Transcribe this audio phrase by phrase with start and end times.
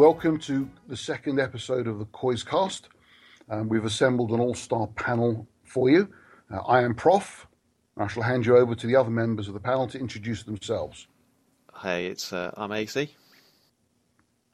[0.00, 2.84] Welcome to the second episode of the Coyscast.
[3.50, 6.08] Um, we've assembled an all-star panel for you.
[6.50, 7.46] Uh, I am Prof.
[7.98, 11.06] I shall hand you over to the other members of the panel to introduce themselves.
[11.82, 13.14] Hey, it's uh, I'm AC.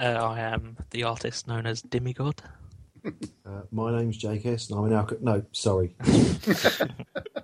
[0.00, 2.42] Uh, I am the artist known as Demigod.
[3.46, 5.22] Uh, my name's JKS, and I'm an alcohol.
[5.22, 5.94] No, sorry,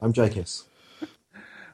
[0.02, 0.64] I'm JKS.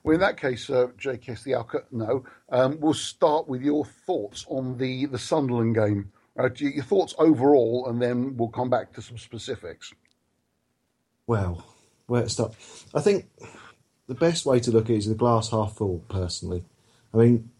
[0.04, 2.24] Well, in that case, uh, JKS the Alca, no.
[2.50, 6.12] Um, we'll start with your thoughts on the, the Sunderland game.
[6.38, 9.92] Uh, your thoughts overall, and then we'll come back to some specifics.
[11.26, 11.64] Well,
[12.06, 12.54] where to start?
[12.94, 13.26] I think
[14.06, 16.64] the best way to look at it is the glass half full, personally.
[17.12, 17.50] I mean,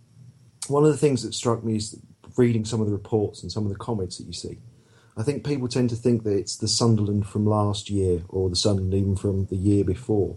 [0.69, 2.01] one of the things that struck me is
[2.37, 4.59] reading some of the reports and some of the comments that you see.
[5.17, 8.57] I think people tend to think that it's the Sunderland from last year or the
[8.57, 10.37] Sunderland even from the year before,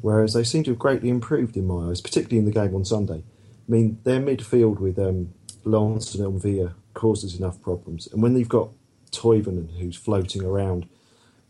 [0.00, 2.86] whereas they seem to have greatly improved in my eyes, particularly in the game on
[2.86, 3.22] Sunday.
[3.68, 5.34] I mean, their midfield with um,
[5.64, 8.70] Lens and M'Vila caused us enough problems, and when they've got
[9.10, 10.88] Toivonen who's floating around,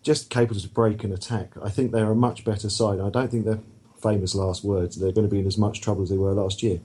[0.02, 3.00] just capable to break and attack, I think they're a much better side.
[3.00, 3.60] I don't think they're
[4.02, 4.96] famous last words.
[4.96, 6.80] They're going to be in as much trouble as they were last year.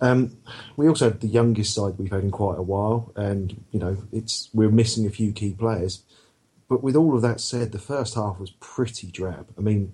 [0.00, 0.38] Um,
[0.76, 3.98] we also had the youngest side we've had in quite a while, and you know
[4.12, 6.02] it's we're missing a few key players.
[6.68, 9.48] But with all of that said, the first half was pretty drab.
[9.58, 9.92] I mean,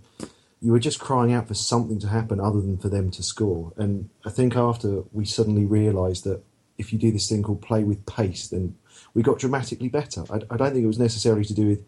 [0.60, 3.72] you were just crying out for something to happen other than for them to score.
[3.76, 6.42] And I think after we suddenly realised that
[6.78, 8.76] if you do this thing called play with pace, then
[9.14, 10.24] we got dramatically better.
[10.30, 11.84] I, I don't think it was necessarily to do with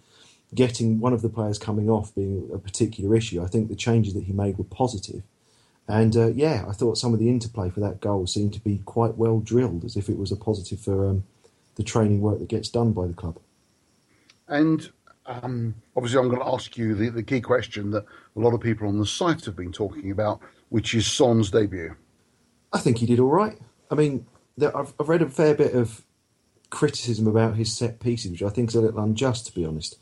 [0.55, 3.43] getting one of the players coming off being a particular issue.
[3.43, 5.23] I think the changes that he made were positive.
[5.87, 8.79] and uh, yeah, I thought some of the interplay for that goal seemed to be
[8.85, 11.25] quite well drilled, as if it was a positive for um,
[11.77, 13.39] the training work that gets done by the club.
[14.49, 14.91] And
[15.27, 18.61] um, obviously, I'm going to ask you the, the, key question that a lot of
[18.61, 21.95] people on the site have been talking about, which is Son's debut.
[22.73, 23.59] I think he did all right.
[23.91, 24.27] I mean,
[24.59, 26.03] there, I've, I've read a fair bit of
[26.71, 29.97] criticism about his set pieces, which I think is a little unjust, to be honest.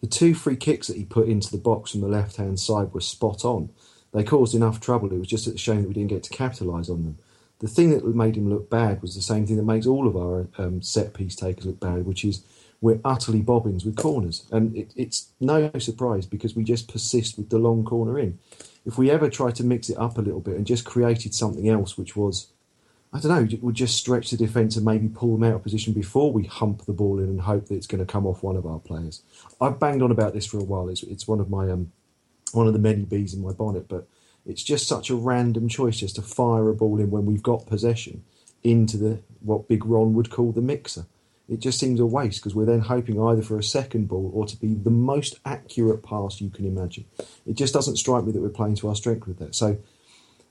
[0.00, 2.92] The two free kicks that he put into the box from the left hand side
[2.92, 3.70] were spot on
[4.12, 5.12] they caused enough trouble.
[5.12, 7.18] It was just a shame that we didn't get to capitalise on them.
[7.60, 10.16] The thing that made him look bad was the same thing that makes all of
[10.16, 12.42] our um, set piece takers look bad, which is
[12.80, 14.46] we're utterly bobbins with corners.
[14.50, 18.38] And it, it's no surprise because we just persist with the long corner in.
[18.86, 21.68] If we ever tried to mix it up a little bit and just created something
[21.68, 22.48] else, which was,
[23.12, 25.92] I don't know, would just stretch the defence and maybe pull them out of position
[25.92, 28.56] before we hump the ball in and hope that it's going to come off one
[28.56, 29.22] of our players.
[29.60, 30.88] I've banged on about this for a while.
[30.88, 31.92] It's, it's one of my um,
[32.52, 34.06] one of the many bees in my bonnet, but
[34.46, 37.66] it's just such a random choice just to fire a ball in when we've got
[37.66, 38.24] possession
[38.62, 41.06] into the what Big Ron would call the mixer.
[41.48, 44.46] It just seems a waste because we're then hoping either for a second ball or
[44.46, 47.06] to be the most accurate pass you can imagine.
[47.44, 49.56] It just doesn't strike me that we're playing to our strength with that.
[49.56, 49.78] So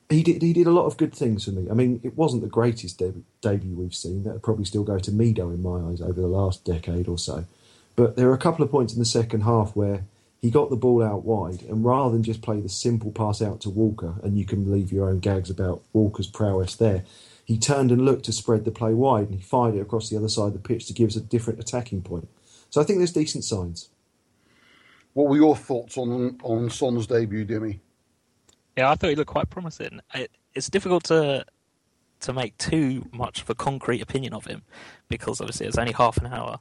[0.09, 1.69] he did he did a lot of good things for me.
[1.69, 4.23] I mean, it wasn't the greatest deb- debut we've seen.
[4.23, 7.17] That would probably still go to Mido in my eyes over the last decade or
[7.17, 7.45] so.
[7.95, 10.05] But there are a couple of points in the second half where
[10.41, 13.59] he got the ball out wide, and rather than just play the simple pass out
[13.61, 17.03] to Walker, and you can leave your own gags about Walker's prowess there,
[17.43, 20.15] he turned and looked to spread the play wide, and he fired it across the
[20.15, 22.29] other side of the pitch to give us a different attacking point.
[22.69, 23.89] So I think there's decent signs.
[25.13, 27.81] What were your thoughts on on Son's debut, Demi?
[28.77, 30.01] Yeah, I thought he looked quite promising.
[30.13, 31.45] It, it's difficult to
[32.21, 34.61] to make too much of a concrete opinion of him
[35.07, 36.59] because obviously it's only half an hour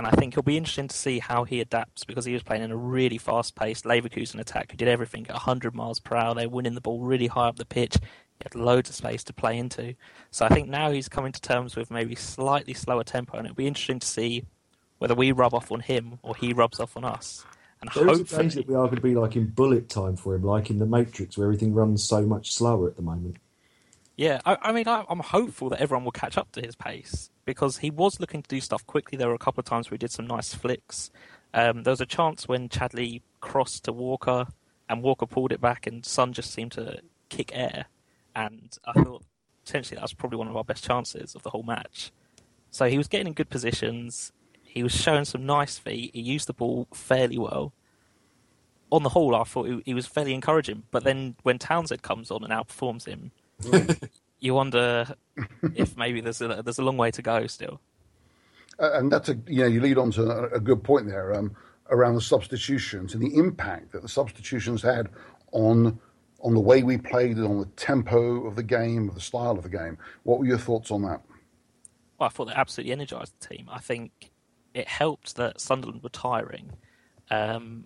[0.00, 2.62] and I think it'll be interesting to see how he adapts because he was playing
[2.62, 6.34] in a really fast-paced Leverkusen attack who did everything at 100 miles per hour.
[6.34, 7.96] They're winning the ball really high up the pitch.
[8.00, 9.94] He had loads of space to play into.
[10.30, 13.56] So I think now he's coming to terms with maybe slightly slower tempo, and it'll
[13.56, 14.44] be interesting to see
[14.98, 17.44] whether we rub off on him or he rubs off on us.
[17.80, 20.34] And there hopefully, a that we are going to be like in bullet time for
[20.34, 23.36] him, like in the Matrix, where everything runs so much slower at the moment.
[24.16, 27.30] Yeah, I, I mean, I, am hopeful that everyone will catch up to his pace
[27.46, 29.16] because he was looking to do stuff quickly.
[29.16, 31.10] There were a couple of times where he did some nice flicks.
[31.54, 34.46] Um, there was a chance when Chadli crossed to Walker
[34.90, 37.00] and Walker pulled it back, and Son just seemed to
[37.30, 37.86] kick air.
[38.36, 39.24] And I thought
[39.64, 42.12] potentially that was probably one of our best chances of the whole match.
[42.70, 44.32] So he was getting in good positions.
[44.72, 46.12] He was showing some nice feet.
[46.14, 47.72] He used the ball fairly well.
[48.92, 50.84] On the whole, I thought he, he was fairly encouraging.
[50.90, 53.30] But then when Townsend comes on and outperforms him,
[54.40, 55.06] you wonder
[55.74, 57.80] if maybe there's a, there's a long way to go still.
[58.78, 61.34] Uh, and that's a you know you lead on to a, a good point there
[61.34, 61.54] um,
[61.90, 65.08] around the substitutions and the impact that the substitutions had
[65.52, 65.98] on
[66.42, 69.62] on the way we played and on the tempo of the game, the style of
[69.62, 69.98] the game.
[70.22, 71.20] What were your thoughts on that?
[72.18, 73.68] Well, I thought they absolutely energised the team.
[73.70, 74.29] I think
[74.74, 76.72] it helped that Sunderland were tiring.
[77.30, 77.84] Um,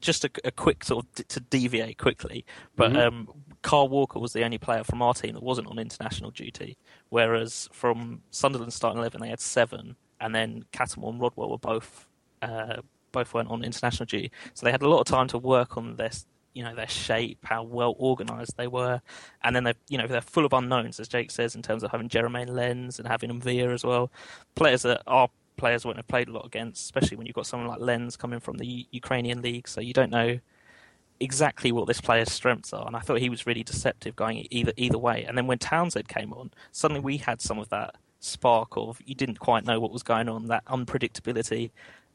[0.00, 2.44] just a, a, quick sort of d- to deviate quickly,
[2.76, 3.00] but mm-hmm.
[3.00, 3.28] um,
[3.62, 6.76] Carl Walker was the only player from our team that wasn't on international duty,
[7.08, 12.06] whereas from Sunderland starting eleven they had seven, and then Cattermole and Rodwell were both
[12.42, 12.76] uh,
[13.12, 15.96] both went on international duty, so they had a lot of time to work on
[15.96, 16.10] their
[16.54, 19.00] you know their shape, how well organised they were,
[19.42, 21.90] and then they you know they're full of unknowns, as Jake says, in terms of
[21.90, 24.10] having Jeremain Lens and having M'Vila as well,
[24.54, 27.68] players that are players wouldn't have played a lot against, especially when you've got someone
[27.68, 30.38] like Lens coming from the Ukrainian league, so you don't know
[31.20, 32.86] exactly what this player's strengths are.
[32.86, 35.24] And I thought he was really deceptive going either either way.
[35.24, 39.14] And then when Townsend came on, suddenly we had some of that spark of you
[39.14, 41.70] didn't quite know what was going on, that unpredictability.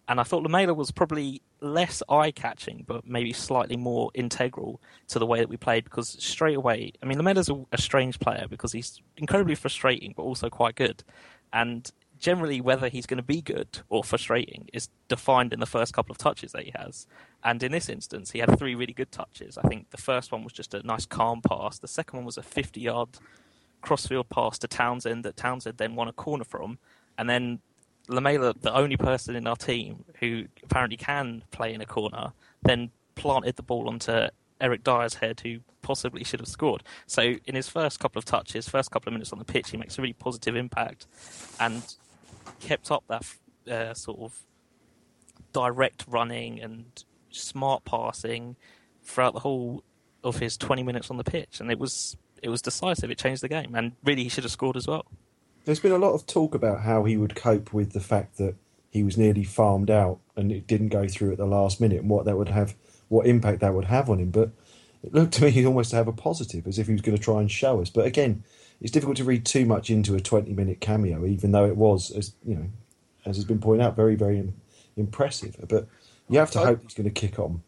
[0.08, 5.18] And I thought Lamela was probably less eye catching, but maybe slightly more integral to
[5.18, 8.48] the way that we played because straight away, I mean, Lamela's a, a strange player
[8.50, 11.04] because he's incredibly frustrating, but also quite good.
[11.54, 11.90] And
[12.24, 16.14] generally whether he's going to be good or frustrating is defined in the first couple
[16.14, 17.06] of touches that he has.
[17.44, 19.58] And in this instance, he had three really good touches.
[19.58, 21.80] I think the first one was just a nice calm pass.
[21.80, 23.10] The second one was a 50 yard
[23.82, 26.80] crossfield pass to Townsend that Townsend then won a corner from.
[27.18, 27.60] And then
[28.08, 32.32] Lamela, the only person in our team who apparently can play in a corner,
[32.62, 34.28] then planted the ball onto
[34.62, 36.84] Eric Dier's head, who possibly should have scored.
[37.06, 39.78] So in his first couple of touches, first couple of minutes on the pitch, he
[39.78, 41.06] makes a really positive impact.
[41.60, 41.84] And
[42.60, 43.26] kept up that
[43.72, 44.40] uh, sort of
[45.54, 48.56] direct running and smart passing
[49.04, 49.84] throughout the whole
[50.24, 53.10] of his 20 minutes on the pitch, and it was it was decisive.
[53.10, 55.06] It changed the game, and really he should have scored as well.
[55.66, 58.56] There's been a lot of talk about how he would cope with the fact that
[58.90, 62.10] he was nearly farmed out and it didn't go through at the last minute, and
[62.10, 62.76] what that would have,
[63.08, 64.30] what impact that would have on him.
[64.30, 64.52] But
[65.04, 67.24] it looked to me almost to have a positive, as if he was going to
[67.24, 67.90] try and show us.
[67.90, 68.44] But again,
[68.84, 72.12] it's difficult to read too much into a 20 minute cameo, even though it was,
[72.12, 72.68] as you know,
[73.26, 74.52] as has been pointed out, very, very
[74.98, 75.56] impressive.
[75.70, 75.88] But
[76.30, 77.64] you have to I, hope he's going to kick on.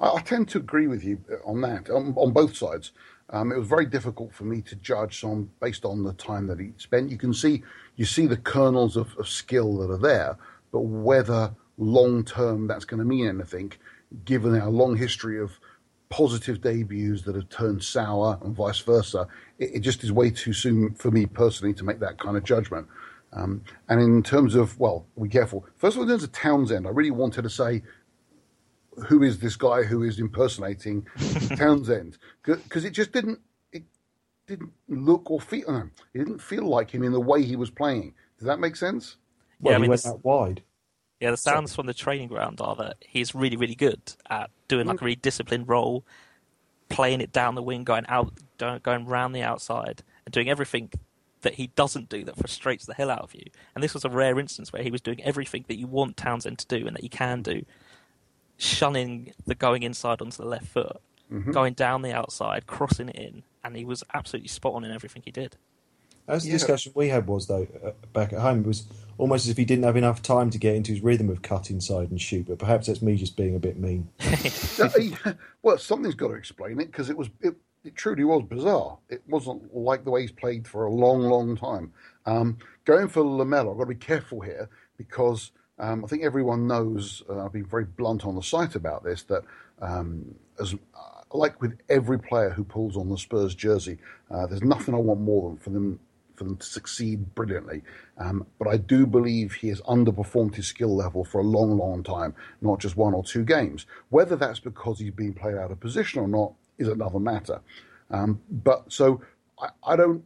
[0.00, 2.92] I, I, tend to agree with you on that, on, on both sides.
[3.30, 6.60] Um, it was very difficult for me to judge on based on the time that
[6.60, 7.10] he spent.
[7.10, 7.64] You can see
[7.96, 10.38] you see the kernels of, of skill that are there,
[10.70, 13.72] but whether long term that's going to mean anything,
[14.24, 15.58] given our long history of
[16.12, 19.26] positive debuts that have turned sour and vice versa,
[19.58, 22.44] it, it, just is way too soon for me personally to make that kind of
[22.44, 22.86] judgment.
[23.32, 25.64] Um, and in terms of, well, be careful.
[25.78, 27.82] First of all, in terms of Townsend, I really wanted to say,
[29.08, 31.06] who is this guy who is impersonating
[31.56, 32.18] Townsend?
[32.42, 33.40] Because it just didn't,
[33.72, 33.84] it
[34.46, 37.70] didn't look or feel, no, it didn't feel like him in the way he was
[37.70, 38.12] playing.
[38.38, 39.16] Does that make sense?
[39.60, 40.62] Well, yeah, I mean, he went out wide.
[41.22, 41.76] Yeah, the sounds so.
[41.76, 45.14] from the training ground are that he's really, really good at doing like a really
[45.14, 46.04] disciplined role,
[46.88, 50.90] playing it down the wing, going out, going round the outside, and doing everything
[51.42, 53.44] that he doesn't do that frustrates the hell out of you.
[53.76, 56.58] And this was a rare instance where he was doing everything that you want Townsend
[56.58, 57.64] to do and that he can do,
[58.56, 61.52] shunning the going inside onto the left foot, mm-hmm.
[61.52, 65.22] going down the outside, crossing it in, and he was absolutely spot on in everything
[65.24, 65.56] he did.
[66.28, 66.54] As the yeah.
[66.54, 68.86] discussion we had was though uh, back at home it was
[69.18, 71.70] almost as if he didn't have enough time to get into his rhythm of cut
[71.70, 72.46] inside and shoot.
[72.46, 74.08] But perhaps that's me just being a bit mean.
[75.62, 77.54] well, something's got to explain it because it was it,
[77.84, 78.98] it, truly was bizarre.
[79.08, 81.92] It wasn't like the way he's played for a long, long time.
[82.26, 86.66] Um, going for Lamela, I've got to be careful here because um, I think everyone
[86.66, 87.22] knows.
[87.28, 89.42] Uh, I've been very blunt on the site about this that
[89.80, 93.98] um, as uh, like with every player who pulls on the Spurs jersey,
[94.30, 95.98] uh, there's nothing I want more than for them
[96.42, 97.82] for them to succeed brilliantly.
[98.18, 102.02] Um, but I do believe he has underperformed his skill level for a long, long
[102.02, 103.86] time, not just one or two games.
[104.10, 107.60] Whether that's because he's being played out of position or not is another matter.
[108.10, 109.22] Um, but so
[109.58, 110.24] I, I don't.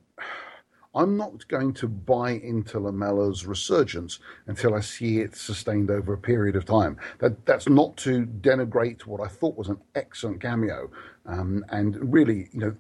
[0.95, 6.19] I'm not going to buy into Lamela's resurgence until I see it sustained over a
[6.19, 6.97] period of time.
[7.19, 10.91] That that's not to denigrate what I thought was an excellent cameo,
[11.27, 12.77] um, and really, you know,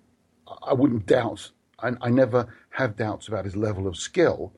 [0.66, 4.52] I wouldn't doubt I, I never have doubts about his level of skill.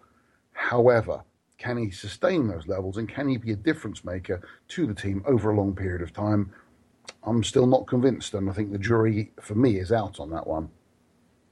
[0.53, 1.23] However,
[1.57, 5.23] can he sustain those levels and can he be a difference maker to the team
[5.27, 6.53] over a long period of time?
[7.25, 10.47] I'm still not convinced, and I think the jury for me is out on that
[10.47, 10.71] one.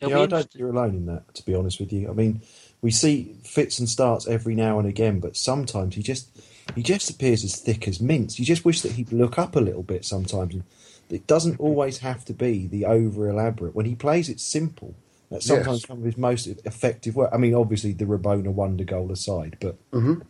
[0.00, 2.08] It'll yeah, I don't think you're alone in that, to be honest with you.
[2.08, 2.42] I mean,
[2.82, 6.28] we see fits and starts every now and again, but sometimes he just
[6.74, 8.38] he just appears as thick as mince.
[8.38, 10.54] You just wish that he'd look up a little bit sometimes.
[10.54, 10.64] And
[11.08, 13.74] it doesn't always have to be the over elaborate.
[13.74, 14.94] When he plays it simple,
[15.30, 15.86] that's sometimes yes.
[15.88, 17.30] some of his most effective work.
[17.32, 20.20] I mean, obviously the Rabona wonder goal aside, but mm-hmm.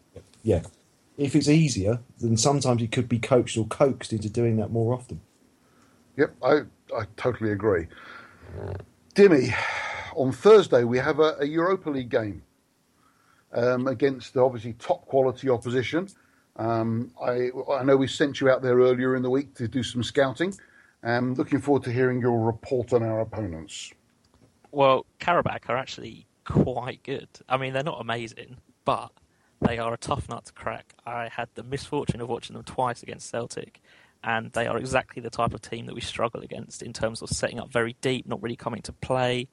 [0.43, 0.63] yeah,
[1.19, 4.95] if it's easier, then sometimes he could be coached or coaxed into doing that more
[4.95, 5.21] often.
[6.17, 6.53] Yep, I
[6.97, 7.89] I totally agree.
[9.15, 9.55] Dimmy,
[10.15, 12.43] on Thursday we have a, a Europa League game
[13.53, 16.09] um, against the obviously top quality opposition.
[16.57, 19.83] Um, I I know we sent you out there earlier in the week to do
[19.83, 20.55] some scouting
[21.03, 23.93] and looking forward to hearing your report on our opponents.
[24.77, 27.29] Well, Karabakh are actually quite good.
[27.49, 29.11] I mean, they're not amazing, but
[29.63, 30.93] they are a tough nut to crack.
[31.07, 33.81] I had the misfortune of watching them twice against Celtic,
[34.23, 37.31] and they are exactly the type of team that we struggle against in terms of
[37.31, 39.49] setting up very deep, not really coming to play.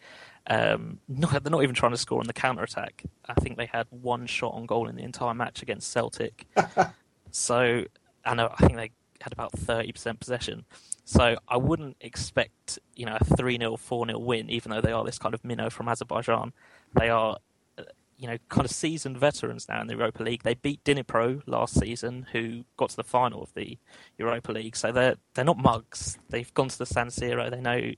[0.48, 3.06] Um, not, they're not even trying to score on the counter attack.
[3.26, 6.48] I think they had one shot on goal in the entire match against Celtic.
[7.32, 7.86] so,
[8.26, 10.66] and I think they had about 30% possession.
[11.06, 14.92] So I wouldn't expect, you know, a 3 0, 4 0 win, even though they
[14.92, 16.54] are this kind of minnow from Azerbaijan.
[16.98, 17.38] They are,
[17.78, 17.84] uh,
[18.18, 20.44] you know, kind of seasoned veterans now in the Europa League.
[20.44, 23.78] They beat Dnipro last season, who got to the final of the
[24.18, 24.76] Europa League.
[24.78, 26.18] So they're they're not mugs.
[26.30, 27.50] They've gone to the San Siro.
[27.50, 27.92] They know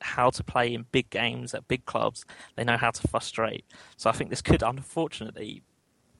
[0.00, 2.24] how to play in big games at big clubs.
[2.56, 3.64] They know how to frustrate.
[3.96, 5.62] So I think this could, unfortunately,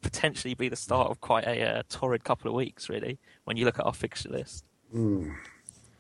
[0.01, 3.65] potentially be the start of quite a uh, torrid couple of weeks, really, when you
[3.65, 4.65] look at our fixture list.
[4.95, 5.35] Mm.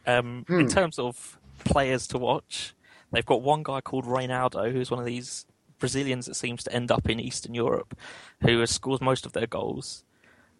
[0.07, 2.75] Um, In terms of players to watch,
[3.13, 5.47] they've got one guy called Reynaldo, who's one of these
[5.79, 7.97] Brazilians that seems to end up in Eastern Europe,
[8.41, 10.05] who has scored most of their goals.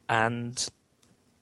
[0.09, 0.69] And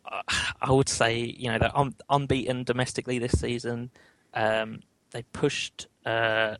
[0.04, 0.22] uh,
[0.60, 3.90] I would say, you know, they're un- unbeaten domestically this season.
[4.34, 4.80] Um,
[5.10, 6.56] they pushed uh,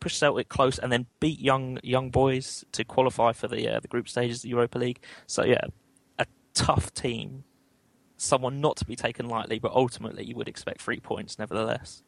[0.00, 3.88] pushed Celtic close and then beat young young boys to qualify for the uh, the
[3.88, 5.00] group stages of the Europa League.
[5.26, 5.66] So yeah,
[6.18, 7.44] a tough team,
[8.16, 12.02] someone not to be taken lightly, but ultimately you would expect three points nevertheless.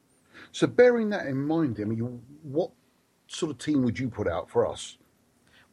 [0.52, 2.70] So, bearing that in mind, I mean, what
[3.26, 4.98] sort of team would you put out for us?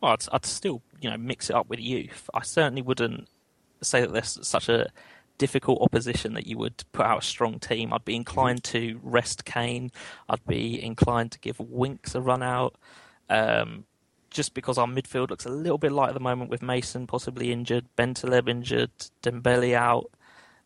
[0.02, 2.30] Well, I'd, I'd still you know mix it up with youth.
[2.34, 3.28] I certainly wouldn't
[3.82, 4.90] say that there's such a
[5.38, 7.94] difficult opposition that you would put out a strong team.
[7.94, 9.92] I'd be inclined to rest Kane.
[10.30, 12.76] I'd be inclined to give Winks a run out.
[13.30, 13.86] Um,
[14.30, 17.52] just because our midfield looks a little bit light at the moment with Mason possibly
[17.52, 20.12] injured, Bentaleb injured, Dembele out.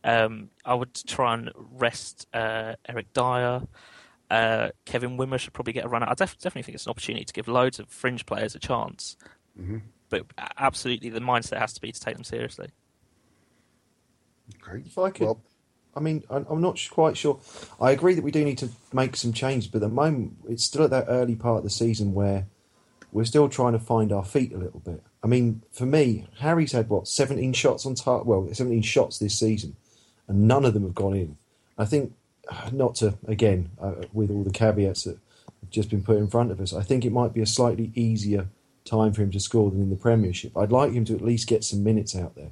[0.04, 3.62] Um, I would try and rest uh, Eric Dier.
[4.30, 6.10] Uh, Kevin Wimmer should probably get a run out.
[6.10, 9.18] I def- definitely think it's an opportunity to give loads of fringe players a chance.
[9.60, 9.77] Mm-hmm.
[10.10, 10.25] But
[10.58, 12.70] absolutely, the mindset has to be to take them seriously.
[14.68, 14.84] Okay.
[14.86, 15.42] If I could, Well,
[15.96, 17.39] I mean, I- I'm not quite sure.
[17.82, 20.63] I agree that we do need to make some changes, but at the moment, it's
[20.63, 22.46] still at that early part of the season where
[23.12, 25.01] we're still trying to find our feet a little bit.
[25.24, 28.27] I mean, for me, Harry's had what 17 shots on target.
[28.27, 29.75] Well, 17 shots this season,
[30.27, 31.38] and none of them have gone in.
[31.77, 32.13] I think,
[32.50, 35.17] uh, not to again, uh, with all the caveats that
[35.62, 37.91] have just been put in front of us, I think it might be a slightly
[37.96, 38.48] easier
[38.86, 40.55] time for him to score than in the Premiership.
[40.57, 42.51] I'd like him to at least get some minutes out there.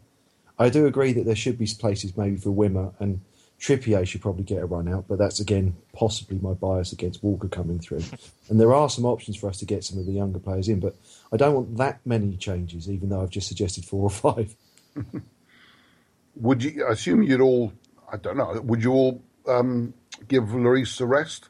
[0.57, 3.21] I do agree that there should be places maybe for Wimmer and
[3.59, 7.47] Trippier should probably get a run out, but that's again possibly my bias against Walker
[7.47, 8.03] coming through.
[8.49, 10.79] And there are some options for us to get some of the younger players in,
[10.79, 10.95] but
[11.31, 14.55] I don't want that many changes, even though I've just suggested four or five.
[16.35, 17.73] would you I assume you'd all?
[18.11, 18.59] I don't know.
[18.61, 19.93] Would you all um,
[20.27, 21.49] give Lloris a rest?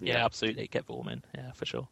[0.00, 0.66] Yeah, absolutely.
[0.68, 1.22] Get Vorm in.
[1.34, 1.88] Yeah, for sure.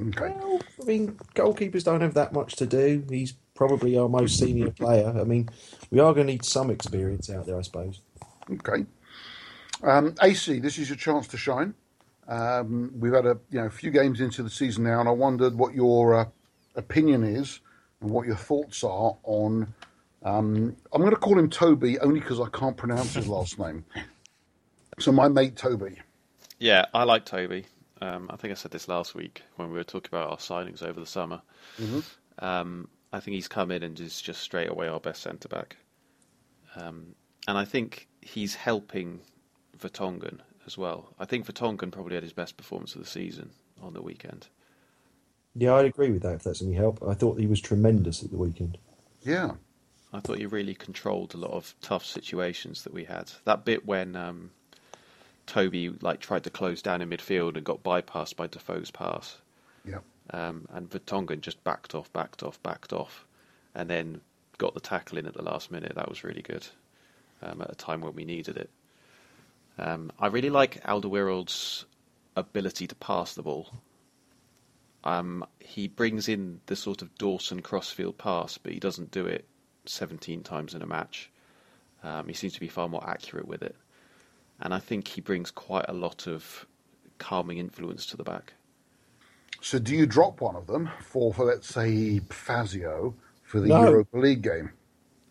[0.00, 0.34] Okay.
[0.40, 3.04] Well, I mean, goalkeepers don't have that much to do.
[3.08, 5.14] He's probably our most senior player.
[5.18, 5.48] I mean,
[5.90, 8.00] we are going to need some experience out there, I suppose.
[8.50, 8.86] Okay.
[9.82, 11.74] Um, AC, this is your chance to shine.
[12.28, 15.12] Um, we've had a you know a few games into the season now, and I
[15.12, 16.24] wondered what your uh,
[16.76, 17.60] opinion is
[18.00, 19.74] and what your thoughts are on.
[20.24, 23.84] Um, I'm going to call him Toby only because I can't pronounce his last name.
[24.98, 25.96] So my mate Toby.
[26.58, 27.64] Yeah, I like Toby.
[28.00, 30.82] Um, I think I said this last week when we were talking about our signings
[30.82, 31.42] over the summer.
[32.38, 35.76] Um, I think he's come in and is just straight away our best centre back.
[36.76, 37.14] Um,
[37.46, 39.20] and I think he's helping
[39.78, 41.12] Vertonghen as well.
[41.18, 43.50] I think Vertonghen probably had his best performance of the season
[43.82, 44.48] on the weekend.
[45.54, 47.02] Yeah, I'd agree with that if that's any help.
[47.06, 48.78] I thought he was tremendous at the weekend.
[49.22, 49.52] Yeah.
[50.12, 53.32] I thought he really controlled a lot of tough situations that we had.
[53.44, 54.50] That bit when um,
[55.46, 59.38] Toby like tried to close down in midfield and got bypassed by Defoe's pass,
[59.88, 60.00] Yeah.
[60.30, 63.24] um, and Vertonghen just backed off, backed off, backed off,
[63.74, 64.20] and then
[64.58, 65.94] got the tackle in at the last minute.
[65.94, 66.66] That was really good
[67.42, 68.70] um, at a time when we needed it.
[69.78, 71.86] Um, I really like Alderweireld's
[72.36, 73.72] ability to pass the ball.
[75.04, 79.46] Um, he brings in the sort of Dawson crossfield pass, but he doesn't do it
[79.86, 81.30] 17 times in a match.
[82.02, 83.76] Um, he seems to be far more accurate with it.
[84.60, 86.66] And I think he brings quite a lot of
[87.18, 88.54] calming influence to the back.
[89.60, 93.82] So do you drop one of them for, for let's say Fazio for the No.
[93.82, 94.70] Europa League game?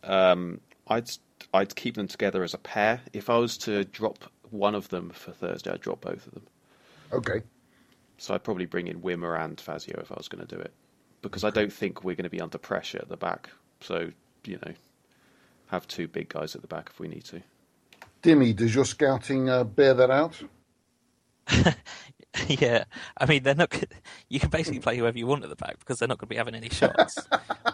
[0.04, 1.10] Um, I'd
[1.54, 3.02] I'd keep them together as a pair.
[3.14, 6.48] If I was to drop one of them for Thursday, I'd drop both of them.
[7.12, 7.42] Okay.
[8.18, 10.72] So I'd probably bring in Wimmer and Fazio if I was going to do it,
[11.22, 13.50] because I don't think we're going to be under pressure at the back.
[13.82, 14.12] So
[14.46, 14.74] you know,
[15.68, 17.42] have two big guys at the back if we need to.
[18.22, 20.42] Dimmy, does your scouting uh, bear that out?
[22.48, 22.84] yeah,
[23.18, 23.74] I mean they're not.
[24.30, 26.34] You can basically play whoever you want at the back because they're not going to
[26.34, 27.18] be having any shots.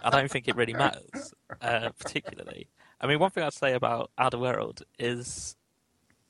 [0.04, 2.70] I don't think it really matters, uh, particularly.
[3.00, 5.56] I mean, one thing I'd say about Alderweireld is,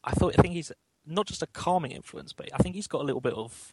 [0.04, 0.72] I thought I think he's
[1.06, 3.72] not just a calming influence, but I think he's got a little bit of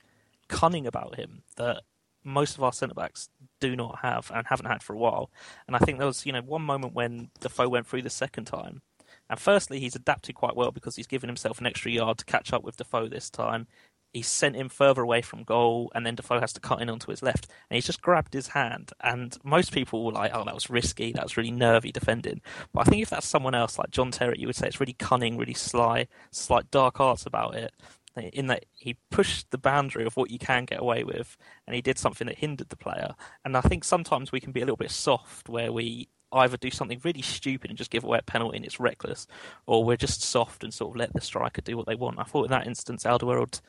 [0.49, 1.83] cunning about him that
[2.25, 3.29] most of our centre backs
[3.61, 5.31] do not have and haven't had for a while.
[5.67, 8.47] And I think there was, you know, one moment when Defoe went through the second
[8.47, 8.83] time.
[9.29, 12.53] And firstly, he's adapted quite well because he's given himself an extra yard to catch
[12.53, 13.67] up with Defoe this time.
[14.13, 17.11] He's sent him further away from goal, and then Defoe has to cut in onto
[17.11, 17.51] his left.
[17.69, 18.93] And he's just grabbed his hand.
[19.01, 21.13] And most people were like, oh, that was risky.
[21.13, 22.41] That was really nervy defending.
[22.73, 24.93] But I think if that's someone else, like John Terry, you would say it's really
[24.93, 27.73] cunning, really sly, slight dark arts about it
[28.17, 31.83] in that he pushed the boundary of what you can get away with and he
[31.83, 33.15] did something that hindered the player.
[33.45, 36.71] And I think sometimes we can be a little bit soft where we either do
[36.71, 39.27] something really stupid and just give away a penalty and it's reckless,
[39.67, 42.19] or we're just soft and sort of let the striker do what they want.
[42.19, 43.61] I thought in that instance, Alderweireld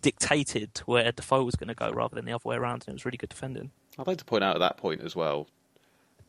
[0.00, 2.92] dictated where Defoe was going to go rather than the other way around, and it
[2.94, 3.70] was really good defending.
[3.98, 5.48] I'd like to point out at that point as well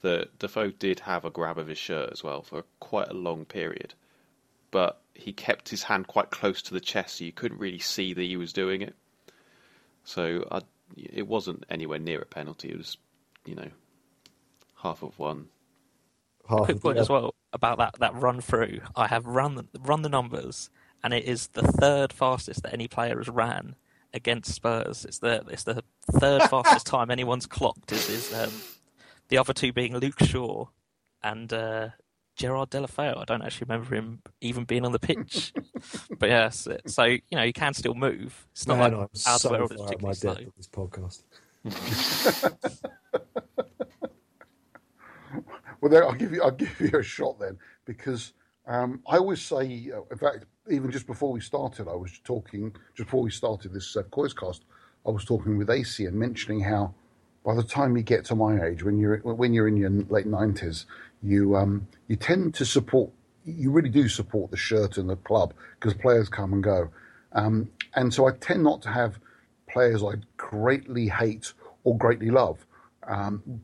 [0.02, 3.46] that Defoe did have a grab of his shirt as well for quite a long
[3.46, 3.94] period,
[4.72, 8.14] but he kept his hand quite close to the chest, so you couldn't really see
[8.14, 8.96] that he was doing it.
[10.04, 10.62] So I,
[10.96, 12.70] it wasn't anywhere near a penalty.
[12.70, 12.98] It was,
[13.46, 13.70] you know,
[14.82, 15.48] half of one.
[16.48, 18.82] Half Quick of point the- as well about that, that run through.
[18.96, 20.70] I have run the, run the numbers,
[21.04, 23.76] and it is the third fastest that any player has ran
[24.14, 25.06] against Spurs.
[25.06, 27.92] It's the it's the third fastest time anyone's clocked.
[27.92, 28.52] Is, is um,
[29.28, 30.66] the other two being Luke Shaw
[31.22, 31.90] and uh,
[32.40, 33.18] Gerard Deulofeu.
[33.20, 35.54] I don't actually remember him even being on the pitch,
[36.20, 36.68] but yes.
[36.88, 38.48] so you know he can still move.
[38.54, 41.24] It's not Man, like I'm so far out my particularly depth with this podcast.
[45.82, 46.42] Well, there, I'll give you.
[46.44, 48.34] I'll give you a shot then, because
[48.68, 49.92] um, I always say.
[49.96, 52.74] uh, In fact, even just before we started, I was talking.
[52.96, 54.62] Just before we started this uh, Coyscast,
[55.08, 56.94] I was talking with AC and mentioning how,
[57.46, 60.26] by the time you get to my age, when you're when you're in your late
[60.28, 60.86] nineties,
[61.22, 63.12] you um, you tend to support.
[63.46, 66.90] You really do support the shirt and the club because players come and go,
[67.34, 69.20] um, and so I tend not to have
[69.70, 71.54] players I greatly hate
[71.84, 72.66] or greatly love.
[73.08, 73.62] Um,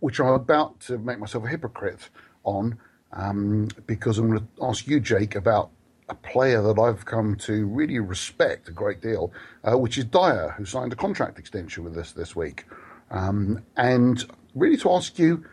[0.00, 2.10] which I'm about to make myself a hypocrite
[2.44, 2.78] on,
[3.12, 5.70] um, because I'm going to ask you, Jake, about
[6.08, 9.32] a player that I've come to really respect a great deal,
[9.64, 12.64] uh, which is Dier, who signed a contract extension with us this week,
[13.10, 15.44] um, and really to ask you,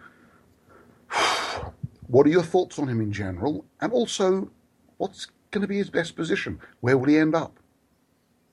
[2.13, 4.51] what are your thoughts on him in general, and also
[4.97, 6.59] what's going to be his best position?
[6.79, 7.57] Where will he end up?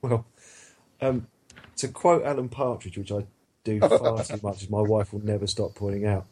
[0.00, 0.24] Well,
[1.02, 1.26] um,
[1.76, 3.26] to quote Alan Partridge, which I
[3.64, 6.26] do far too much, as my wife will never stop pointing out,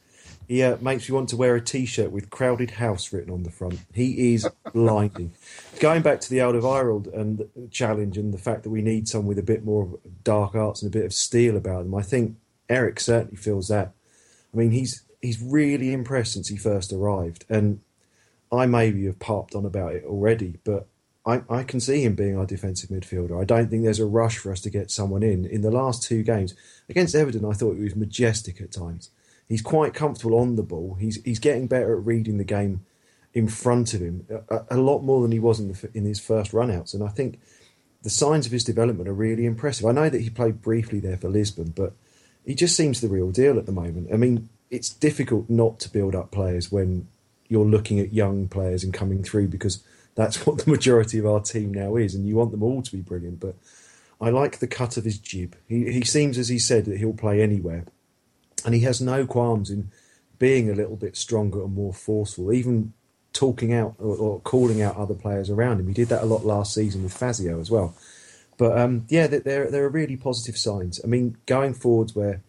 [0.48, 3.50] he uh, makes me want to wear a T-shirt with "Crowded House" written on the
[3.50, 3.78] front.
[3.92, 5.32] He is blinding.
[5.80, 9.28] Going back to the Alderweireld and the challenge and the fact that we need someone
[9.28, 12.36] with a bit more dark arts and a bit of steel about them, I think
[12.70, 13.92] Eric certainly feels that.
[14.54, 17.81] I mean, he's he's really impressed since he first arrived, and
[18.50, 20.87] I maybe have popped on about it already, but
[21.26, 23.40] I, I can see him being our defensive midfielder.
[23.40, 25.44] I don't think there's a rush for us to get someone in.
[25.44, 26.54] In the last two games
[26.88, 29.11] against Everton, I thought he was majestic at times.
[29.46, 30.96] He's quite comfortable on the ball.
[30.98, 32.85] He's he's getting better at reading the game
[33.35, 36.20] in front of him a, a lot more than he was in, the, in his
[36.20, 36.94] first runouts.
[36.94, 37.38] And I think
[38.02, 39.87] the signs of his development are really impressive.
[39.87, 41.92] I know that he played briefly there for Lisbon, but
[42.44, 44.09] he just seems the real deal at the moment.
[44.12, 47.09] I mean, it's difficult not to build up players when
[47.48, 49.83] you're looking at young players and coming through because
[50.14, 52.92] that's what the majority of our team now is, and you want them all to
[52.92, 53.40] be brilliant.
[53.40, 53.54] But
[54.20, 55.57] I like the cut of his jib.
[55.68, 57.85] He, he seems, as he said, that he'll play anywhere,
[58.64, 59.90] and he has no qualms in
[60.38, 62.92] being a little bit stronger and more forceful, even
[63.33, 65.87] talking out or, or calling out other players around him.
[65.88, 67.94] He did that a lot last season with Fazio as well.
[68.57, 71.00] But um, yeah, there there there are really positive signs.
[71.02, 72.42] I mean, going forwards, where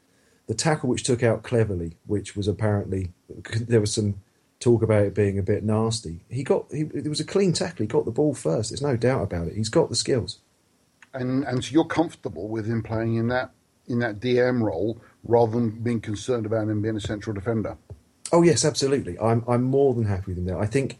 [0.50, 3.14] the tackle which took out cleverly, which was apparently
[3.62, 4.16] there was some
[4.60, 6.22] talk about it being a bit nasty.
[6.28, 7.84] He got he, it was a clean tackle.
[7.84, 8.72] He got the ball first.
[8.72, 9.56] There's no doubt about it.
[9.56, 10.40] He's got the skills.
[11.14, 13.52] and and so you're comfortable with him playing in that
[13.88, 17.78] in that DM role rather than being concerned about him being a central defender.
[18.32, 19.20] Oh yes, absolutely.
[19.20, 20.60] I'm I'm more than happy with him there.
[20.60, 20.98] I think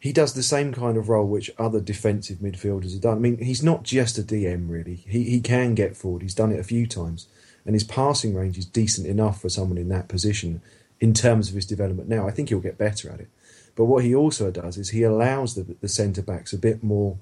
[0.00, 3.18] he does the same kind of role which other defensive midfielders have done.
[3.18, 4.94] I mean, he's not just a DM really.
[4.94, 6.22] He he can get forward.
[6.22, 7.26] He's done it a few times,
[7.68, 10.62] and his passing range is decent enough for someone in that position
[11.00, 12.08] in terms of his development.
[12.08, 13.28] Now, I think he'll get better at it.
[13.76, 17.18] But what he also does is he allows the the centre backs a bit more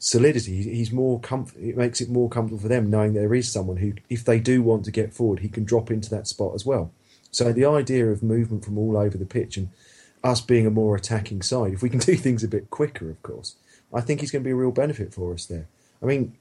[0.00, 0.64] solidity.
[0.64, 1.64] He's more comfortable.
[1.64, 4.64] It makes it more comfortable for them knowing there is someone who, if they do
[4.64, 6.90] want to get forward, he can drop into that spot as well.
[7.30, 9.70] So the idea of movement from all over the pitch and
[10.24, 13.22] us being a more attacking side, if we can do things a bit quicker, of
[13.22, 13.54] course,
[13.94, 15.68] I think he's going to be a real benefit for us there.
[16.02, 16.36] I mean,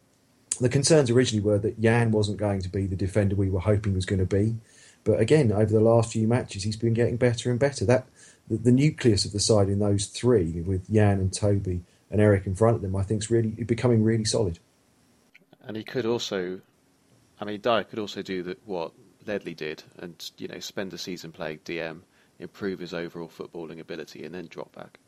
[0.61, 3.93] the concerns originally were that Jan wasn't going to be the defender we were hoping
[3.93, 4.55] was going to be.
[5.03, 7.83] But again, over the last few matches, he's been getting better and better.
[7.85, 8.05] That
[8.47, 12.45] the, the nucleus of the side in those three, with Jan and Toby and Eric
[12.45, 14.59] in front of them, I think is really becoming really solid.
[15.63, 16.61] And he could also,
[17.39, 18.91] I mean, Dier could also do that what
[19.25, 22.01] Ledley did, and you know, spend the season playing DM,
[22.39, 24.99] improve his overall footballing ability, and then drop back.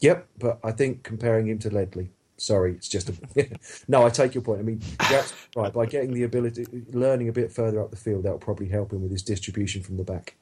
[0.00, 3.48] Yep, but I think comparing him to Ledley, sorry, it's just a.
[3.88, 4.60] no, I take your point.
[4.60, 5.72] I mean, that's right.
[5.72, 8.92] By getting the ability, learning a bit further up the field, that will probably help
[8.92, 10.36] him with his distribution from the back.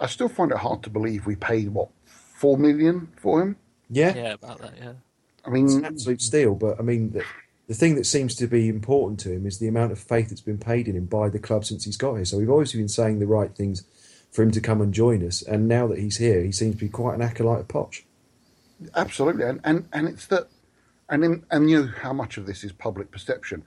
[0.00, 3.56] I still find it hard to believe we paid what four million for him.
[3.90, 4.74] Yeah, yeah, about that.
[4.78, 4.92] Yeah,
[5.44, 6.54] I mean, it's an absolute steal.
[6.54, 7.24] But I mean, the,
[7.66, 10.40] the thing that seems to be important to him is the amount of faith that's
[10.40, 12.24] been paid in him by the club since he's got here.
[12.24, 13.82] So we've always been saying the right things
[14.30, 16.80] for him to come and join us, and now that he's here, he seems to
[16.80, 18.02] be quite an acolyte of Poch.
[18.94, 20.48] Absolutely, and and, and it's that,
[21.08, 23.64] and in, and you know how much of this is public perception.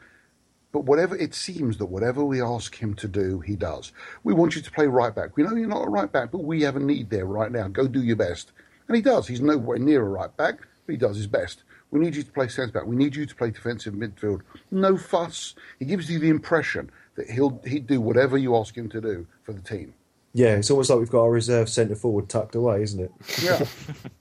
[0.72, 3.92] But whatever it seems that whatever we ask him to do, he does.
[4.24, 5.36] We want you to play right back.
[5.36, 7.68] We know you're not a right back, but we have a need there right now.
[7.68, 8.54] Go do your best,
[8.88, 9.28] and he does.
[9.28, 11.64] He's nowhere near a right back, but he does his best.
[11.92, 12.86] We need you to play centre back.
[12.86, 14.42] We need you to play defensive midfield.
[14.72, 15.56] No fuss.
[15.78, 19.28] He gives you the impression that he'll he'd do whatever you ask him to do
[19.44, 19.94] for the team.
[20.34, 23.12] Yeah, it's almost like we've got our reserve centre forward tucked away, isn't it?
[23.44, 23.66] Yeah.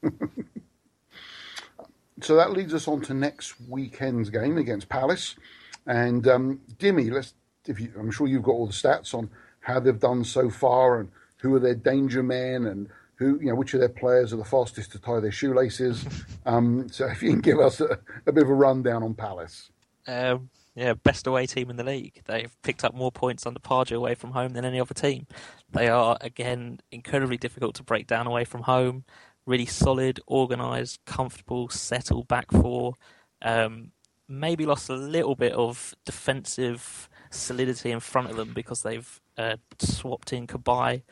[2.22, 5.36] so that leads us on to next weekend's game against Palace.
[5.86, 7.34] And um, Dimmy, let's.
[7.66, 9.30] If you, I'm sure you've got all the stats on
[9.60, 13.54] how they've done so far and who are their danger men and who you know
[13.54, 16.04] which of their players are the fastest to tie their shoelaces.
[16.46, 19.70] Um, so if you can give us a, a bit of a rundown on Palace.
[20.06, 22.22] Um, yeah, best away team in the league.
[22.24, 25.26] They've picked up more points under Pardew away from home than any other team.
[25.70, 29.04] They are again incredibly difficult to break down away from home.
[29.50, 32.94] Really solid, organised, comfortable, settled back four.
[33.42, 33.90] Um,
[34.28, 39.56] maybe lost a little bit of defensive solidity in front of them because they've uh,
[39.80, 41.02] swapped in Cabaye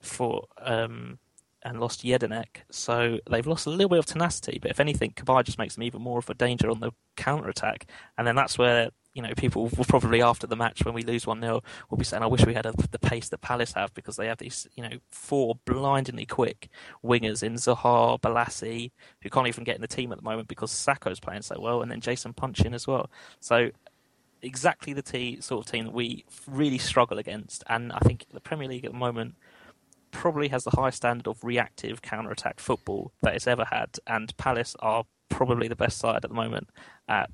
[0.00, 1.18] for um,
[1.62, 2.64] and lost Jedinak.
[2.70, 5.84] So they've lost a little bit of tenacity, but if anything, Cabaye just makes them
[5.84, 7.86] even more of a danger on the counter attack.
[8.18, 11.26] And then that's where you know, people will probably after the match when we lose
[11.26, 13.94] 1 0 will be saying, I wish we had a, the pace that Palace have
[13.94, 16.68] because they have these, you know, four blindingly quick
[17.02, 18.90] wingers in Zaha, Bolasie,
[19.22, 21.80] who can't even get in the team at the moment because Sako's playing so well,
[21.80, 23.10] and then Jason Puncheon as well.
[23.40, 23.70] So
[24.42, 27.64] exactly the t- sort of team that we really struggle against.
[27.70, 29.36] And I think the Premier League at the moment
[30.10, 33.98] probably has the highest standard of reactive counter attack football that it's ever had.
[34.06, 36.68] And Palace are probably the best side at the moment
[37.08, 37.30] at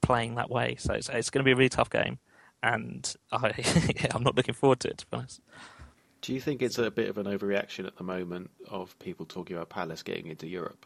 [0.00, 0.76] playing that way.
[0.78, 2.18] So it's, it's going to be a really tough game,
[2.62, 3.52] and I,
[3.96, 4.98] yeah, I'm not looking forward to it.
[4.98, 5.40] To be honest.
[6.20, 9.56] Do you think it's a bit of an overreaction at the moment of people talking
[9.56, 10.84] about Palace getting into Europe?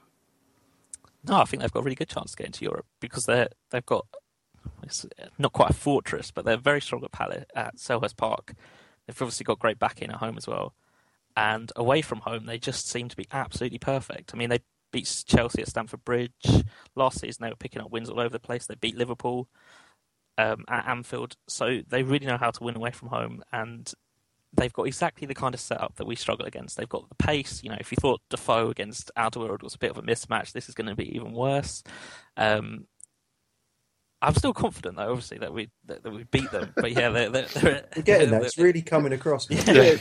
[1.25, 3.48] No, I think they've got a really good chance to get into Europe because they're
[3.70, 4.07] they've got
[4.83, 5.07] it's
[5.38, 8.55] not quite a fortress, but they're very strong at Palace at Selhurst Park.
[9.07, 10.75] They've obviously got great backing at home as well,
[11.37, 14.33] and away from home they just seem to be absolutely perfect.
[14.35, 14.61] I mean, they
[14.92, 16.64] beats Chelsea at Stamford Bridge.
[16.94, 18.66] Last season they were picking up wins all over the place.
[18.66, 19.48] They beat Liverpool
[20.38, 23.92] um, at Anfield, so they really know how to win away from home, and
[24.55, 26.76] they've got exactly the kind of setup that we struggle against.
[26.76, 27.62] They've got the pace.
[27.62, 30.68] You know, if you thought Defoe against Alderweireld was a bit of a mismatch, this
[30.68, 31.83] is going to be even worse.
[32.37, 32.87] Um,
[34.20, 36.72] I'm still confident, though, obviously, that we that, that we beat them.
[36.76, 38.44] But yeah, they're, they're, they're, We're getting that.
[38.44, 39.50] It's really coming across.
[39.50, 39.96] Yeah.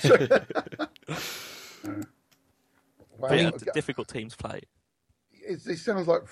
[3.21, 3.29] Wow.
[3.29, 4.61] Really difficult teams play.
[5.51, 6.23] It, it sounds like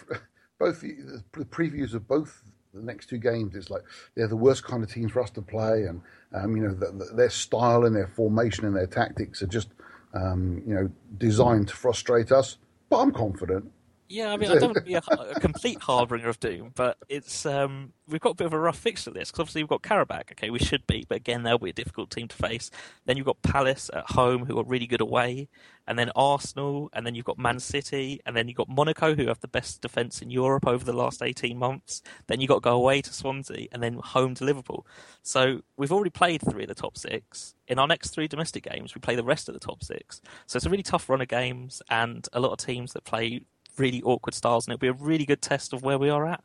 [0.60, 3.56] both the, the previews of both the next two games.
[3.56, 3.84] It's like
[4.16, 6.02] they're the worst kind of teams for us to play, and
[6.34, 9.70] um, you know the, the, their style and their formation and their tactics are just
[10.14, 12.58] um, you know designed to frustrate us.
[12.90, 13.72] But I'm confident.
[14.12, 16.98] Yeah, I mean, I don't want to be a, a complete harbinger of doom, but
[17.10, 19.84] it's um, we've got a bit of a rough fixture this because obviously we've got
[19.84, 20.32] Karabakh.
[20.32, 22.72] Okay, we should beat, but again, they'll be a difficult team to face.
[23.06, 25.48] Then you've got Palace at home, who are really good away,
[25.86, 29.28] and then Arsenal, and then you've got Man City, and then you've got Monaco, who
[29.28, 32.02] have the best defence in Europe over the last eighteen months.
[32.26, 34.88] Then you've got to go away to Swansea, and then home to Liverpool.
[35.22, 37.54] So we've already played three of the top six.
[37.68, 40.20] In our next three domestic games, we play the rest of the top six.
[40.48, 43.42] So it's a really tough run of games, and a lot of teams that play
[43.80, 46.44] really awkward styles, and it'll be a really good test of where we are at.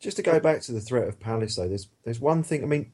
[0.00, 2.62] Just to go back to the threat of Palace, though, there's there's one thing.
[2.62, 2.92] I mean,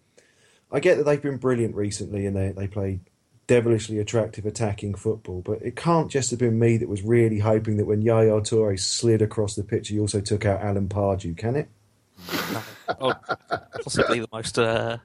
[0.73, 3.01] I get that they've been brilliant recently, and they they play
[3.47, 7.77] devilishly attractive attacking football, but it can't just have been me that was really hoping
[7.77, 11.57] that when Yaya Toure slid across the pitch, he also took out Alan Pardew, can
[11.57, 11.69] it?
[13.01, 13.13] oh,
[13.83, 14.99] possibly the most uh,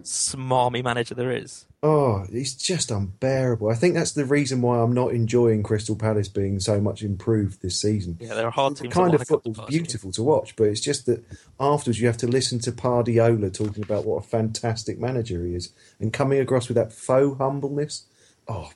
[0.00, 1.66] smarmy manager there is.
[1.82, 3.70] Oh, he's just unbearable.
[3.70, 7.62] I think that's the reason why I'm not enjoying Crystal Palace being so much improved
[7.62, 8.18] this season.
[8.20, 8.90] Yeah, they're a hard The team.
[8.90, 11.24] kind of like up to football's beautiful to watch, but it's just that
[11.60, 15.72] afterwards you have to listen to Pardiola talking about what a fantastic manager he is,
[16.00, 18.06] and coming across with that faux humbleness.
[18.48, 18.70] Oh,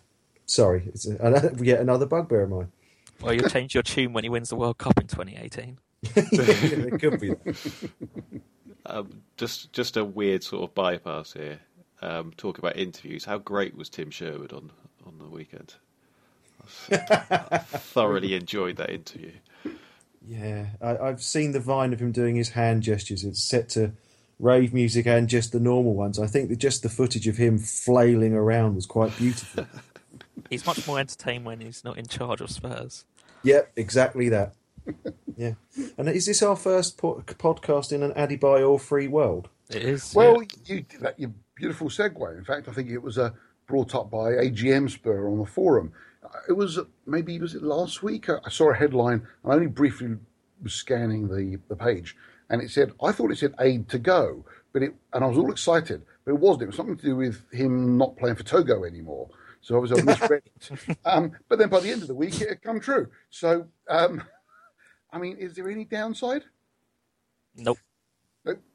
[0.47, 2.73] sorry, it's a, yet another bugbear of mine.
[3.21, 5.79] Well, you'll change your tune when he wins the World Cup in 2018.
[6.05, 7.29] it could be.
[7.31, 7.57] That.
[8.87, 11.61] Um, just just a weird sort of bypass here.
[12.01, 13.25] Um, talk about interviews.
[13.25, 14.71] How great was Tim Sherwood on
[15.07, 15.75] on the weekend?
[16.91, 16.97] I
[17.59, 19.33] thoroughly enjoyed that interview.
[20.27, 23.25] Yeah, I, I've seen the vine of him doing his hand gestures.
[23.25, 23.93] It's set to
[24.39, 26.19] rave music and just the normal ones.
[26.19, 29.67] I think that just the footage of him flailing around was quite beautiful.
[30.51, 33.05] He's much more entertained when he's not in charge of Spurs.
[33.43, 34.55] yep, exactly that.
[35.37, 35.55] Yeah,
[35.97, 39.49] and is this our first po- podcast in an Adebayor free world?
[39.71, 40.15] It is.
[40.15, 42.37] Well, you did that your beautiful segue.
[42.39, 43.31] In fact, I think it was uh,
[43.67, 45.93] brought up by AGM Spur on the forum.
[46.23, 48.29] Uh, It was uh, maybe was it last week?
[48.29, 49.27] I saw a headline.
[49.45, 50.17] I only briefly
[50.63, 52.15] was scanning the, the page,
[52.51, 55.39] and it said I thought it said Ade to go, but it and I was
[55.39, 56.65] all excited, but it wasn't.
[56.65, 59.31] It was something to do with him not playing for Togo anymore.
[59.63, 60.43] So obviously I misread
[60.89, 60.99] it.
[61.05, 63.07] Um, but then by the end of the week, it had come true.
[63.31, 64.23] So um,
[65.13, 66.43] I mean, is there any downside?
[67.57, 67.79] Nope.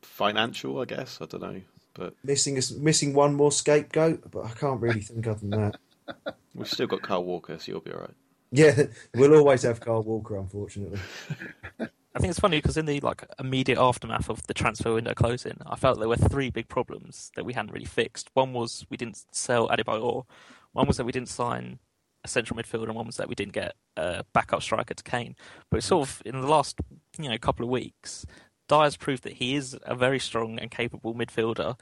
[0.01, 1.19] Financial, I guess.
[1.21, 1.61] I don't know,
[1.93, 6.35] but Missing us, missing one more scapegoat, but I can't really think other than that.
[6.55, 8.13] we've still got Carl Walker, so you'll be all right.
[8.51, 8.83] Yeah,
[9.15, 10.99] we'll always have Carl Walker, unfortunately.
[11.79, 15.57] I think it's funny because in the like immediate aftermath of the transfer window closing,
[15.67, 18.29] I felt there were three big problems that we hadn't really fixed.
[18.33, 20.25] One was we didn't sell Adebayor.
[20.71, 21.79] One was that we didn't sign
[22.23, 25.35] a central midfielder, and one was that we didn't get a backup striker to Kane.
[25.71, 26.79] But sort of in the last
[27.19, 28.25] you know couple of weeks,
[28.67, 31.79] Dier's proved that he is a very strong and capable midfielder.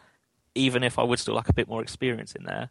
[0.58, 2.69] Even if I would still like a bit more experience in there,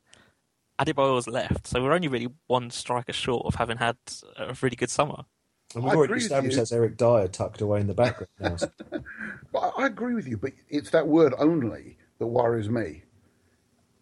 [0.79, 3.97] Adebayor's left, so we're only really one striker short of having had
[4.37, 5.25] a really good summer.
[5.75, 6.61] And we've I already agree with established you.
[6.61, 8.57] that's Eric Dier tucked away in the background now.
[9.53, 13.03] But I, I agree with you, but it's that word only that worries me.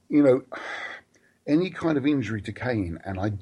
[0.09, 0.43] You know,
[1.47, 3.33] any kind of injury to Kane, and I, Yeah.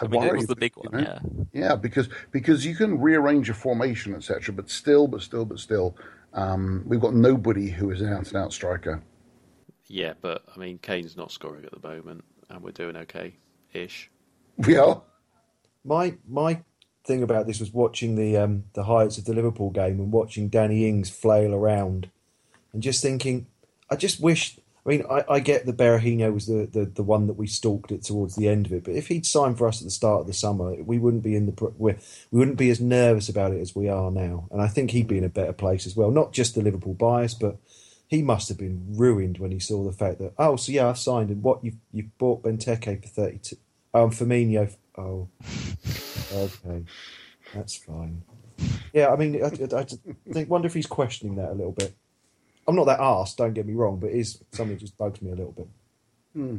[0.00, 1.18] I, I mean, it was the big you one, know?
[1.52, 1.68] yeah.
[1.68, 4.54] yeah, because because you can rearrange your formation, etc.
[4.54, 5.96] But still, but still, but still,
[6.32, 9.02] um, we've got nobody who is an out and out striker.
[9.86, 13.34] Yeah, but I mean, Kane's not scoring at the moment, and we're doing okay
[13.72, 14.10] ish.
[14.56, 15.02] We are.
[15.84, 16.62] My my
[17.04, 20.48] thing about this was watching the um, the highlights of the Liverpool game and watching
[20.48, 22.10] Danny Ings flail around,
[22.72, 23.46] and just thinking,
[23.90, 24.58] I just wish.
[24.84, 27.92] I mean, I, I get that Berahino was the, the, the one that we stalked
[27.92, 30.22] it towards the end of it, but if he'd signed for us at the start
[30.22, 31.94] of the summer, we wouldn't be in the we
[32.30, 35.18] wouldn't be as nervous about it as we are now, and I think he'd be
[35.18, 36.10] in a better place as well.
[36.10, 37.58] Not just the Liverpool bias, but
[38.08, 40.98] he must have been ruined when he saw the fact that oh, so yeah, I've
[40.98, 43.56] signed and what you've you've bought Benteke for thirty two.
[43.92, 44.74] Oh, and Firmino.
[44.96, 45.28] Oh,
[46.34, 46.84] okay,
[47.54, 48.22] that's fine.
[48.92, 49.86] Yeah, I mean, I, I,
[50.38, 51.94] I wonder if he's questioning that a little bit.
[52.68, 55.20] I'm not that arsed, don't get me wrong, but it is something that just bugs
[55.22, 55.68] me a little bit.
[56.34, 56.56] Hmm.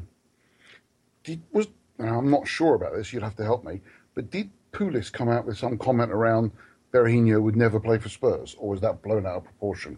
[1.23, 1.67] Did, was
[2.01, 3.13] now, I'm not sure about this.
[3.13, 3.81] You'd have to help me.
[4.15, 6.51] But did Pulis come out with some comment around
[6.91, 9.97] Berahino would never play for Spurs, or was that blown out of proportion?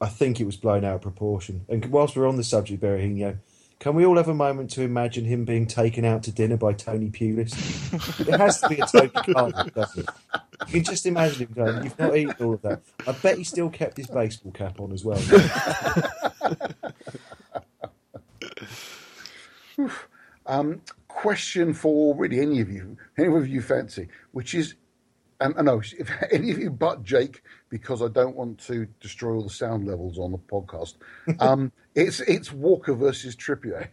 [0.00, 1.64] I think it was blown out of proportion.
[1.68, 3.38] And whilst we're on the subject, Berahino,
[3.80, 6.74] can we all have a moment to imagine him being taken out to dinner by
[6.74, 8.28] Tony Pulis?
[8.28, 10.14] it has to be a Toby Carvery, doesn't it?
[10.68, 12.82] You can just imagine him going, You've not eaten all of that.
[13.08, 15.20] I bet he still kept his baseball cap on as well.
[20.46, 24.74] Um, question for really any of you, any of you fancy, which is,
[25.38, 29.34] and I know if any of you but Jake, because I don't want to destroy
[29.34, 30.94] all the sound levels on the podcast.
[31.38, 33.88] Um, it's it's Walker versus Trippier.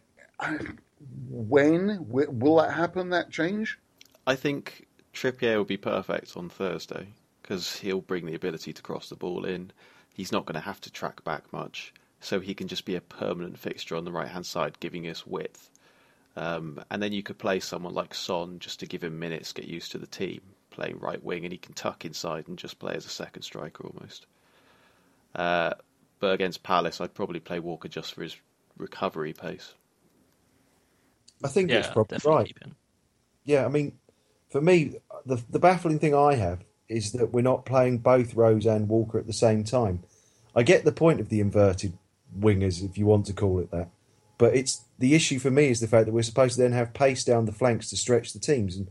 [1.29, 3.09] When will that happen?
[3.09, 3.79] That change?
[4.25, 7.07] I think Trippier will be perfect on Thursday
[7.41, 9.71] because he'll bring the ability to cross the ball in.
[10.13, 13.01] He's not going to have to track back much, so he can just be a
[13.01, 15.69] permanent fixture on the right hand side, giving us width.
[16.35, 19.65] Um, and then you could play someone like Son just to give him minutes, get
[19.65, 22.93] used to the team, playing right wing, and he can tuck inside and just play
[22.93, 24.27] as a second striker almost.
[25.33, 25.73] Uh,
[26.19, 28.35] but against Palace, I'd probably play Walker just for his
[28.77, 29.73] recovery pace.
[31.43, 32.47] I think Yeah, it's probably right.
[32.47, 32.59] keep.
[33.45, 33.99] Yeah, I mean,
[34.49, 38.65] for me, the the baffling thing I have is that we're not playing both Rose
[38.65, 40.03] and Walker at the same time.
[40.55, 41.97] I get the point of the inverted
[42.37, 43.89] wingers, if you want to call it that,
[44.37, 46.93] but it's the issue for me is the fact that we're supposed to then have
[46.93, 48.87] pace down the flanks to stretch the teams, and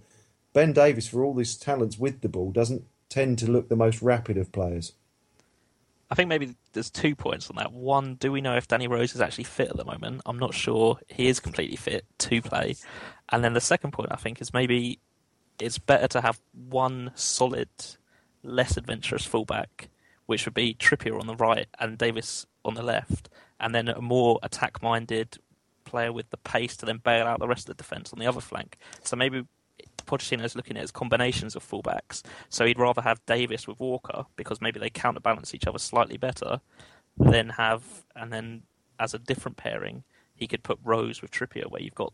[0.52, 4.02] Ben Davies, for all his talents with the ball, doesn't tend to look the most
[4.02, 4.92] rapid of players.
[6.10, 7.72] I think maybe there's two points on that.
[7.72, 10.22] One, do we know if Danny Rose is actually fit at the moment?
[10.24, 12.76] I'm not sure he is completely fit to play.
[13.28, 15.00] And then the second point I think is maybe
[15.58, 17.68] it's better to have one solid,
[18.42, 19.88] less adventurous fullback,
[20.26, 24.00] which would be Trippier on the right and Davies on the left, and then a
[24.00, 25.38] more attack-minded
[25.84, 28.26] player with the pace to then bail out the rest of the defence on the
[28.26, 28.76] other flank.
[29.02, 29.44] So maybe
[30.04, 32.22] Pochettino's looking at his combinations of fullbacks.
[32.48, 36.60] So he'd rather have Davies with Walker because maybe they counterbalance each other slightly better.
[37.18, 37.82] Than have
[38.14, 38.64] and then
[39.00, 40.04] as a different pairing,
[40.34, 42.12] he could put Rose with Trippier, where you've got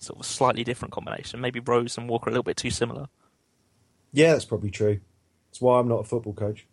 [0.00, 1.40] sort of a slightly different combination.
[1.40, 3.06] Maybe Rose and Walker are a little bit too similar.
[4.12, 5.00] Yeah, that's probably true.
[5.48, 6.66] That's why I'm not a football coach.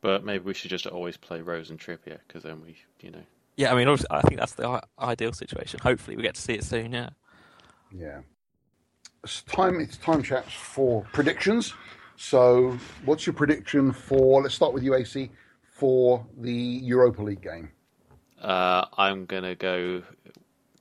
[0.00, 3.22] But maybe we should just always play Rose and Trippier because then we, you know.
[3.56, 5.80] Yeah, I mean, I think that's the ideal situation.
[5.82, 6.92] Hopefully, we get to see it soon.
[6.92, 7.10] Yeah.
[7.92, 8.20] Yeah.
[9.24, 9.80] It's time.
[9.80, 11.74] It's time, chaps, for predictions.
[12.16, 14.42] So, what's your prediction for?
[14.42, 15.30] Let's start with UAC
[15.62, 17.70] for the Europa League game.
[18.40, 20.02] Uh, I'm gonna go.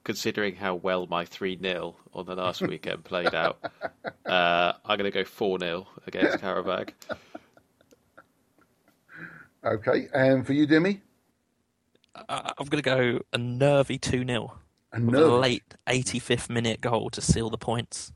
[0.05, 3.59] Considering how well my three 0 on the last weekend played out,
[4.25, 6.91] uh, I'm gonna go four 0 against Qarabag.
[9.63, 11.01] Okay, and for you, Dimi?
[12.15, 14.53] Uh, I'm going to go a nervy 2 0.
[14.91, 15.01] A a
[15.39, 18.11] late 85th minute goal to seal the points.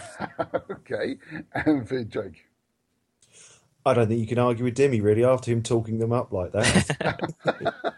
[0.70, 1.16] okay,
[1.54, 2.46] and for Jake?
[3.84, 6.52] I don't think you can argue with Dimi really after him talking them up like
[6.52, 7.74] that.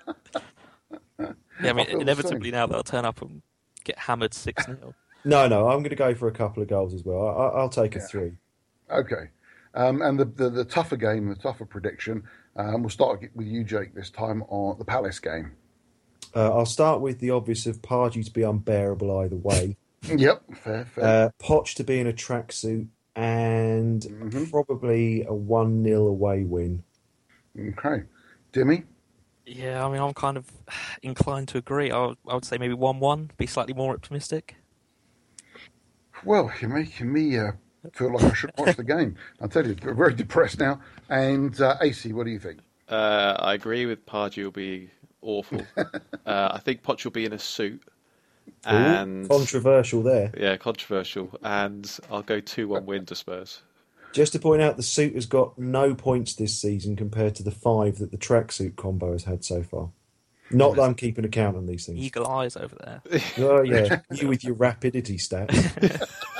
[1.60, 2.52] Yeah, I mean, I inevitably same.
[2.52, 3.42] now they'll turn up and
[3.82, 4.94] get hammered 6 0.
[5.24, 7.26] no, no, I'm going to go for a couple of goals as well.
[7.26, 8.06] I, I- I'll take a Yeah.
[8.06, 8.32] three.
[8.90, 9.30] Okay.
[9.74, 12.22] Um, and the, the, the tougher game, the tougher prediction,
[12.56, 15.52] um, we'll start with you, Jake, this time on the Palace game.
[16.34, 19.76] Uh, I'll start with the obvious of Pardew to be unbearable either way.
[20.16, 21.04] Yep, fair, fair.
[21.04, 22.86] Uh, Poch to be in a tracksuit
[23.16, 24.48] and Mhm.
[24.50, 26.84] probably a 1 0 away win.
[27.58, 28.04] okay.
[28.52, 28.84] Dimi?
[29.44, 30.46] Yeah, I mean, I'm kind of
[31.02, 31.90] inclined to agree.
[31.90, 34.54] I would, I would say maybe 1 1, be slightly more optimistic.
[36.24, 37.52] Well, you're making me uh,
[37.92, 39.16] feel like I should watch the game.
[39.40, 40.80] I'll tell you, I'm very depressed now.
[41.08, 42.60] And uh, Acey, what do you think?
[42.88, 44.90] Uh, I agree with Pardew will be
[45.22, 45.66] awful.
[45.76, 45.90] uh,
[46.52, 47.82] I think Poch will be in a suit.
[48.66, 50.32] Ooh, And controversial there.
[50.36, 51.30] yeah, controversial.
[51.42, 53.62] And I'll go two one win to Spurs.
[54.12, 57.50] Just to point out, the suit has got no points this season compared to the
[57.50, 59.90] five that the tracksuit combo has had so far.
[60.50, 61.98] Not that I'm keeping account on these things.
[61.98, 63.20] Eagle eyes over there.
[63.38, 65.52] Oh yeah, you with your rapidity stats.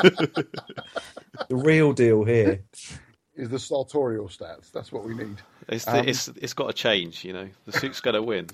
[1.49, 2.65] the real deal here.
[3.37, 4.73] Is the sartorial stats.
[4.73, 5.37] That's what we need.
[5.69, 7.25] It's Um, it's it's got to change.
[7.25, 8.49] You know, the suit's got to win.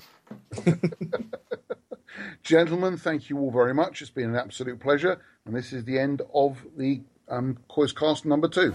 [2.42, 4.02] Gentlemen, thank you all very much.
[4.02, 5.20] It's been an absolute pleasure.
[5.46, 8.74] And this is the end of the um, Coyscast number two.